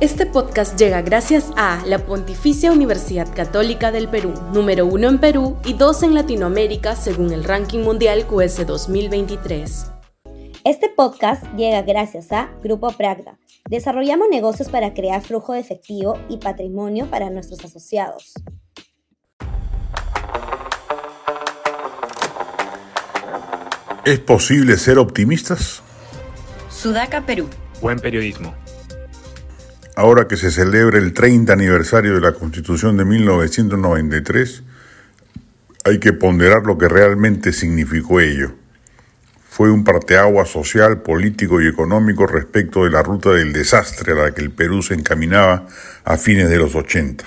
Este 0.00 0.24
podcast 0.24 0.78
llega 0.78 1.02
gracias 1.02 1.52
a 1.58 1.84
la 1.84 1.98
Pontificia 1.98 2.72
Universidad 2.72 3.30
Católica 3.34 3.92
del 3.92 4.08
Perú, 4.08 4.32
número 4.50 4.86
uno 4.86 5.10
en 5.10 5.18
Perú 5.18 5.58
y 5.62 5.74
dos 5.74 6.02
en 6.02 6.14
Latinoamérica 6.14 6.96
según 6.96 7.34
el 7.34 7.44
ranking 7.44 7.80
mundial 7.80 8.26
QS 8.26 8.66
2023. 8.66 9.90
Este 10.64 10.88
podcast 10.88 11.44
llega 11.54 11.82
gracias 11.82 12.32
a 12.32 12.48
Grupo 12.62 12.90
Pragda. 12.92 13.38
Desarrollamos 13.68 14.28
negocios 14.30 14.70
para 14.70 14.94
crear 14.94 15.20
flujo 15.20 15.52
de 15.52 15.60
efectivo 15.60 16.18
y 16.30 16.38
patrimonio 16.38 17.04
para 17.10 17.28
nuestros 17.28 17.62
asociados. 17.62 18.32
¿Es 24.06 24.18
posible 24.20 24.78
ser 24.78 24.96
optimistas? 24.96 25.82
Sudaca, 26.70 27.26
Perú. 27.26 27.50
Buen 27.82 27.98
periodismo 27.98 28.54
ahora 30.00 30.26
que 30.26 30.38
se 30.38 30.50
celebra 30.50 30.96
el 30.96 31.12
30 31.12 31.52
aniversario 31.52 32.14
de 32.14 32.22
la 32.22 32.32
Constitución 32.32 32.96
de 32.96 33.04
1993, 33.04 34.62
hay 35.84 35.98
que 35.98 36.14
ponderar 36.14 36.62
lo 36.64 36.78
que 36.78 36.88
realmente 36.88 37.52
significó 37.52 38.18
ello. 38.18 38.52
Fue 39.46 39.70
un 39.70 39.84
parteagua 39.84 40.46
social, 40.46 41.02
político 41.02 41.60
y 41.60 41.68
económico 41.68 42.26
respecto 42.26 42.84
de 42.84 42.90
la 42.90 43.02
ruta 43.02 43.28
del 43.30 43.52
desastre 43.52 44.12
a 44.12 44.24
la 44.24 44.30
que 44.32 44.40
el 44.40 44.50
Perú 44.50 44.82
se 44.82 44.94
encaminaba 44.94 45.66
a 46.04 46.16
fines 46.16 46.48
de 46.48 46.56
los 46.56 46.74
80. 46.74 47.26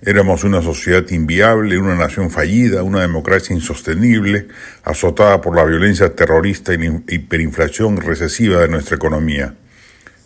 Éramos 0.00 0.44
una 0.44 0.62
sociedad 0.62 1.06
inviable, 1.10 1.76
una 1.76 1.94
nación 1.94 2.30
fallida, 2.30 2.84
una 2.84 3.02
democracia 3.02 3.54
insostenible, 3.54 4.48
azotada 4.82 5.42
por 5.42 5.54
la 5.54 5.64
violencia 5.66 6.14
terrorista 6.14 6.72
y 6.72 6.78
la 6.78 7.02
hiperinflación 7.06 7.98
recesiva 7.98 8.62
de 8.62 8.68
nuestra 8.68 8.96
economía. 8.96 9.54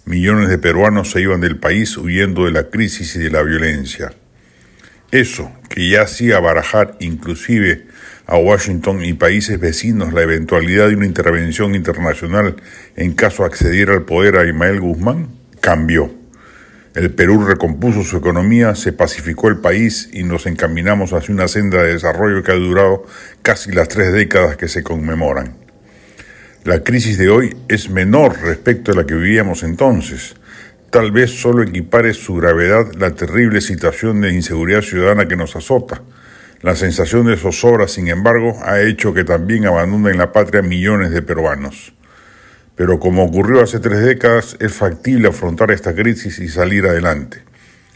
Millones 0.04 0.48
de 0.48 0.58
peruanos 0.58 1.12
se 1.12 1.20
iban 1.20 1.40
del 1.40 1.58
país 1.58 1.96
huyendo 1.96 2.46
de 2.46 2.50
la 2.50 2.70
crisis 2.70 3.14
y 3.14 3.20
de 3.20 3.30
la 3.30 3.42
violencia. 3.42 4.12
Eso, 5.12 5.52
que 5.68 5.88
ya 5.88 6.02
hacía 6.02 6.40
barajar 6.40 6.96
inclusive 6.98 7.86
a 8.26 8.36
Washington 8.36 9.04
y 9.04 9.12
países 9.12 9.60
vecinos 9.60 10.12
la 10.12 10.22
eventualidad 10.22 10.88
de 10.88 10.96
una 10.96 11.06
intervención 11.06 11.76
internacional 11.76 12.56
en 12.96 13.12
caso 13.12 13.44
accediera 13.44 13.92
al 13.92 14.04
poder 14.04 14.38
a 14.38 14.44
Ismael 14.44 14.80
Guzmán, 14.80 15.28
cambió. 15.60 16.12
El 16.96 17.12
Perú 17.12 17.44
recompuso 17.44 18.02
su 18.02 18.16
economía, 18.16 18.74
se 18.74 18.92
pacificó 18.92 19.48
el 19.48 19.58
país 19.58 20.10
y 20.12 20.24
nos 20.24 20.46
encaminamos 20.46 21.12
hacia 21.12 21.32
una 21.32 21.46
senda 21.46 21.80
de 21.82 21.92
desarrollo 21.92 22.42
que 22.42 22.50
ha 22.50 22.56
durado 22.56 23.06
casi 23.42 23.70
las 23.70 23.88
tres 23.88 24.12
décadas 24.12 24.56
que 24.56 24.66
se 24.66 24.82
conmemoran. 24.82 25.61
La 26.64 26.84
crisis 26.84 27.18
de 27.18 27.28
hoy 27.28 27.56
es 27.66 27.90
menor 27.90 28.40
respecto 28.40 28.92
a 28.92 28.94
la 28.94 29.04
que 29.04 29.16
vivíamos 29.16 29.64
entonces. 29.64 30.36
Tal 30.90 31.10
vez 31.10 31.32
solo 31.32 31.64
equipare 31.64 32.14
su 32.14 32.36
gravedad 32.36 32.86
la 32.96 33.10
terrible 33.10 33.60
situación 33.60 34.20
de 34.20 34.32
inseguridad 34.32 34.82
ciudadana 34.82 35.26
que 35.26 35.34
nos 35.34 35.56
azota. 35.56 36.02
La 36.60 36.76
sensación 36.76 37.26
de 37.26 37.36
zozobra, 37.36 37.88
sin 37.88 38.06
embargo, 38.06 38.60
ha 38.62 38.80
hecho 38.80 39.12
que 39.12 39.24
también 39.24 39.66
abandonen 39.66 40.18
la 40.18 40.30
patria 40.30 40.62
millones 40.62 41.10
de 41.10 41.22
peruanos. 41.22 41.94
Pero 42.76 43.00
como 43.00 43.24
ocurrió 43.24 43.60
hace 43.60 43.80
tres 43.80 43.98
décadas, 43.98 44.56
es 44.60 44.72
factible 44.72 45.30
afrontar 45.30 45.72
esta 45.72 45.96
crisis 45.96 46.38
y 46.38 46.48
salir 46.48 46.86
adelante. 46.86 47.42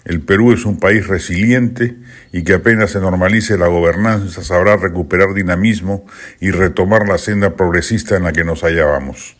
El 0.06 0.20
Perú 0.20 0.52
es 0.52 0.64
un 0.64 0.78
país 0.78 1.08
resiliente 1.08 1.96
y 2.30 2.44
que 2.44 2.54
apenas 2.54 2.92
se 2.92 3.00
normalice 3.00 3.58
la 3.58 3.66
gobernanza 3.66 4.44
sabrá 4.44 4.76
recuperar 4.76 5.34
dinamismo 5.34 6.06
y 6.38 6.52
retomar 6.52 7.08
la 7.08 7.18
senda 7.18 7.56
progresista 7.56 8.16
en 8.16 8.22
la 8.22 8.32
que 8.32 8.44
nos 8.44 8.62
hallábamos. 8.62 9.36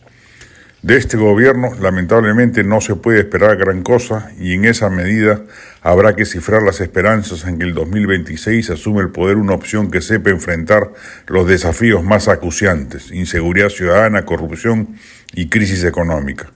De 0.81 0.97
este 0.97 1.15
gobierno, 1.15 1.69
lamentablemente, 1.79 2.65
no 2.65 2.81
se 2.81 2.97
puede 2.97 3.19
esperar 3.19 3.55
gran 3.55 3.81
cosa 3.81 4.29
y 4.37 4.55
en 4.55 4.65
esa 4.65 4.89
medida 4.89 5.41
habrá 5.81 6.17
que 6.17 6.25
cifrar 6.25 6.61
las 6.63 6.81
esperanzas 6.81 7.45
en 7.45 7.59
que 7.59 7.63
el 7.63 7.73
2026 7.73 8.69
asume 8.69 9.01
el 9.01 9.09
poder 9.09 9.37
una 9.37 9.53
opción 9.53 9.89
que 9.89 10.01
sepa 10.01 10.31
enfrentar 10.31 10.91
los 11.27 11.47
desafíos 11.47 12.03
más 12.03 12.27
acuciantes, 12.27 13.11
inseguridad 13.13 13.69
ciudadana, 13.69 14.25
corrupción 14.25 14.97
y 15.33 15.47
crisis 15.47 15.85
económica. 15.85 16.51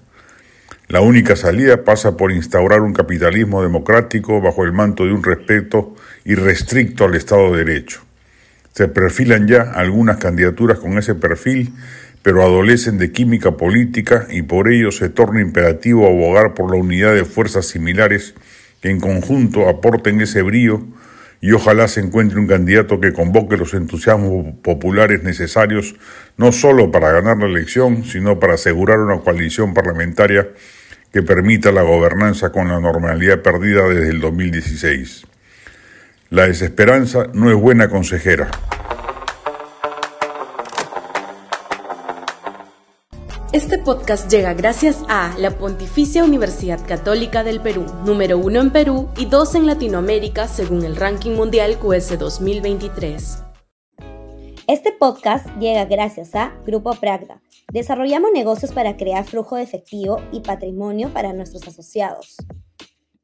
La 0.92 1.00
única 1.00 1.38
salida 1.38 1.86
pasa 1.86 2.18
por 2.18 2.34
instaurar 2.34 2.82
un 2.82 2.92
capitalismo 2.92 3.64
democrático 3.64 4.42
bajo 4.42 4.66
el 4.66 4.74
manto 4.74 5.06
de 5.06 5.14
un 5.14 5.24
respeto 5.24 5.96
irrestricto 6.26 7.06
al 7.06 7.16
Estado 7.16 7.54
de 7.54 7.64
Derecho. 7.64 8.02
Se 8.74 8.90
perfilan 8.90 9.48
ya 9.48 9.62
algunas 9.62 10.18
candidaturas 10.18 10.80
con 10.80 10.98
ese 10.98 11.16
perfil, 11.16 11.72
pero 12.24 12.44
adolecen 12.44 12.98
de 12.98 13.14
química 13.14 13.52
política 13.52 14.28
y 14.30 14.42
por 14.42 14.70
ello 14.70 14.92
se 14.92 15.08
torna 15.08 15.40
imperativo 15.40 16.06
abogar 16.06 16.56
por 16.56 16.70
la 16.70 16.82
unidad 16.82 17.14
de 17.14 17.24
fuerzas 17.24 17.68
similares 17.68 18.34
que 18.82 18.90
en 18.90 19.00
conjunto 19.00 19.70
aporten 19.70 20.20
ese 20.20 20.42
brío 20.42 20.86
y 21.40 21.54
ojalá 21.54 21.88
se 21.88 22.02
encuentre 22.02 22.38
un 22.38 22.48
candidato 22.48 23.00
que 23.00 23.14
convoque 23.14 23.56
los 23.56 23.74
entusiasmos 23.74 24.56
populares 24.62 25.24
necesarios 25.24 25.96
no 26.36 26.52
solo 26.52 26.92
para 26.92 27.14
ganar 27.14 27.38
la 27.38 27.46
elección, 27.46 28.04
sino 28.04 28.42
para 28.42 28.56
asegurar 28.56 29.00
una 29.00 29.22
coalición 29.22 29.74
parlamentaria 29.74 30.50
que 31.12 31.22
permita 31.22 31.72
la 31.72 31.82
gobernanza 31.82 32.52
con 32.52 32.70
la 32.70 32.80
normalidad 32.80 33.42
perdida 33.42 33.88
desde 33.88 34.10
el 34.10 34.22
2016. 34.22 35.26
La 36.30 36.48
desesperanza 36.48 37.28
no 37.34 37.50
es 37.50 37.58
buena 37.58 37.90
consejera. 37.90 38.50
Este 43.52 43.78
podcast 43.78 44.32
llega 44.32 44.54
gracias 44.54 45.04
a 45.10 45.36
la 45.38 45.52
Pontificia 45.52 46.24
Universidad 46.24 46.80
Católica 46.88 47.44
del 47.44 47.60
Perú, 47.60 47.86
número 48.06 48.38
uno 48.38 48.62
en 48.62 48.72
Perú 48.72 49.10
y 49.18 49.26
dos 49.26 49.56
en 49.56 49.66
Latinoamérica 49.68 50.48
según 50.48 50.86
el 50.86 50.96
ranking 50.96 51.32
mundial 51.32 51.78
QS 51.78 52.18
2023. 52.18 53.44
Este 54.68 54.94
podcast 54.98 55.46
llega 55.60 55.84
gracias 55.84 56.34
a 56.34 56.54
Grupo 56.66 56.94
Pragda. 56.96 57.41
Desarrollamos 57.72 58.32
negocios 58.34 58.74
para 58.74 58.98
crear 58.98 59.24
flujo 59.24 59.56
de 59.56 59.64
efectivo 59.64 60.18
y 60.34 60.42
patrimonio 60.42 61.08
para 61.14 61.32
nuestros 61.32 61.66
asociados. 61.70 62.36